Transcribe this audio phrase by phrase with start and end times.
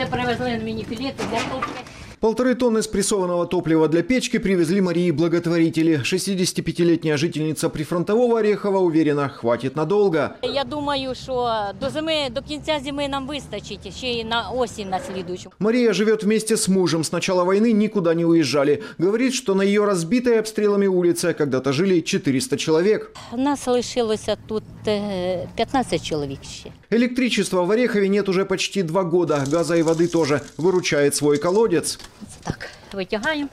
[0.00, 1.80] Це привезли мені філети для топки.
[2.18, 6.00] Полторы тонны спрессованного топлива для печки привезли Марии благотворители.
[6.02, 10.30] 65-летняя жительница прифронтового Орехова уверена, хватит надолго.
[10.42, 11.50] Я думаю, що
[11.80, 15.50] до зими, до кінця зими нам вистачить, ще й на осінь на слідуючу.
[15.58, 17.04] Мария живет вместе с мужем.
[17.04, 18.82] С начала войны никуда не уезжали.
[18.98, 23.12] Говорит, что на ее разбитой обстрелами улице когда-то жили 400 человек.
[23.36, 26.72] Нас лишилося тут е, 15 чоловік ще.
[26.90, 29.44] Электричества в Орехове нет уже почти два года.
[29.50, 30.40] Газа и воды тоже.
[30.58, 31.98] Выручает свой колодец.
[32.20, 33.48] Це так, витягаємо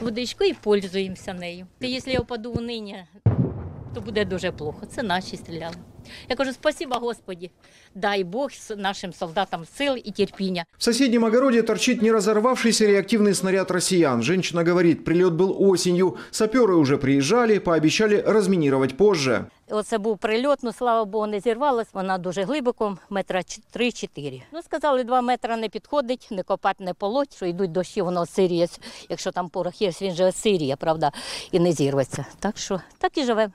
[0.00, 1.66] водичку і пользуємося нею.
[1.78, 3.04] Та якщо я впаду в нині,
[3.94, 4.86] то буде дуже плохо.
[4.86, 5.74] Це наші стріляли.
[6.28, 7.50] Я кажу, спасіба Господі,
[7.94, 10.64] дай Бог с- нашим солдатам сил і терпіння.
[10.78, 14.22] В соседнем огороде торчит не разорвавшийся реактивный снаряд россиян.
[14.22, 16.16] Женщина говорит, прилет был осенью.
[16.32, 19.44] Саперы уже приезжали, пообещали разминировать позже.
[19.70, 21.88] Оце був прильот, ну слава Богу, не зірвалась.
[21.92, 23.40] Вона дуже глибоко, метра
[23.76, 24.42] 3-4.
[24.52, 28.66] Ну, сказали, два метри не підходить, не копати, не полоть, що йдуть дощі, воно сиріє.
[29.08, 31.12] Якщо там порох є, він же сиріє, правда,
[31.52, 32.24] і не зірветься.
[32.38, 33.52] Так що так і живемо.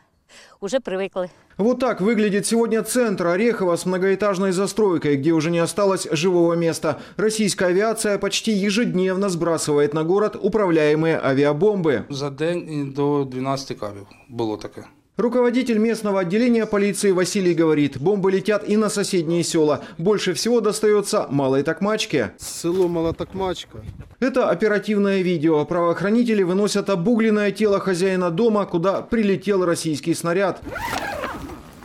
[0.60, 1.30] Уже привикли.
[1.58, 6.98] Вот так выглядит сегодня центр Орехова с многоэтажной застройкой, где уже не осталось живого места.
[7.16, 12.06] Российская авиация почти ежедневно сбрасывает на город управляемые авиабомбы.
[12.10, 14.84] За день до 12 кабів було таке.
[15.18, 19.84] Руководитель местного отделения полиции Василий говорит, бомбы летят и на соседние села.
[19.98, 22.32] Больше всего достается Малой Токмачке.
[22.38, 23.84] Село Малотокмачка.
[24.20, 25.66] Это оперативное видео.
[25.66, 30.62] Правоохранители выносят обугленное тело хозяина дома, куда прилетел российский снаряд.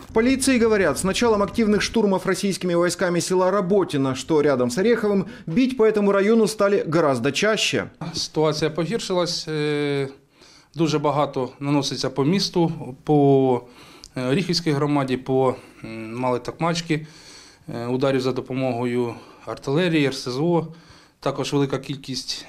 [0.07, 5.27] В полиции говорят, с началом активных штурмов российскими войсками села Работино, что рядом с Ореховым,
[5.45, 7.89] бить по этому району стали гораздо чаще.
[8.13, 9.47] Ситуація погіршилась.
[10.77, 12.71] Е, Дуже багато наноситься по місту,
[13.03, 13.61] по
[14.15, 15.55] Ріхівській громаді, по
[16.13, 17.07] мали такмачки,
[17.69, 19.13] е, ударів за допомогою
[19.45, 20.67] артилерії, РСЗО.
[21.19, 22.45] Також велика кількість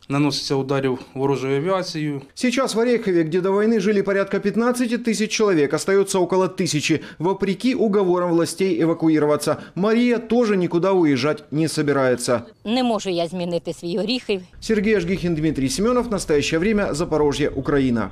[0.00, 2.20] е, наноситься ударів ворожою авіацією.
[2.34, 7.00] Сейчас в Орехове, где до войны жили порядка 15 тысяч человек, остается около тысячи.
[7.18, 12.42] Вопреки уговорам властей эвакуироваться, Мария тоже никуда уезжать не собирается.
[12.64, 14.42] Не можу я змінити свій оріхів.
[14.60, 16.10] Сергей Ажгихин, Дмитрий Семенов.
[16.10, 16.94] Настоящее время.
[16.94, 18.10] Запорожье, Украина.